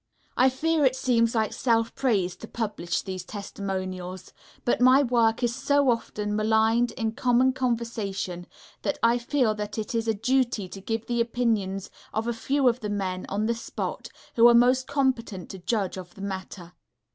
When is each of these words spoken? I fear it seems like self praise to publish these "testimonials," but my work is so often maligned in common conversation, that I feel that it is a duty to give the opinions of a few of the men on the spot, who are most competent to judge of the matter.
I 0.35 0.49
fear 0.49 0.83
it 0.83 0.95
seems 0.95 1.35
like 1.35 1.53
self 1.53 1.93
praise 1.93 2.35
to 2.37 2.47
publish 2.47 3.03
these 3.03 3.23
"testimonials," 3.23 4.33
but 4.65 4.81
my 4.81 5.03
work 5.03 5.43
is 5.43 5.53
so 5.55 5.91
often 5.91 6.35
maligned 6.35 6.91
in 6.93 7.11
common 7.11 7.53
conversation, 7.53 8.47
that 8.81 8.97
I 9.03 9.19
feel 9.19 9.53
that 9.53 9.77
it 9.77 9.93
is 9.93 10.07
a 10.07 10.15
duty 10.15 10.67
to 10.69 10.81
give 10.81 11.05
the 11.05 11.21
opinions 11.21 11.91
of 12.15 12.27
a 12.27 12.33
few 12.33 12.67
of 12.67 12.79
the 12.79 12.89
men 12.89 13.27
on 13.29 13.45
the 13.45 13.53
spot, 13.53 14.07
who 14.35 14.47
are 14.47 14.55
most 14.55 14.87
competent 14.87 15.51
to 15.51 15.59
judge 15.59 15.97
of 15.97 16.15
the 16.15 16.21
matter. 16.21 16.73